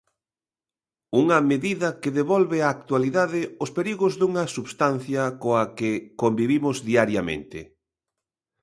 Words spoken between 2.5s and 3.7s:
á actualidade os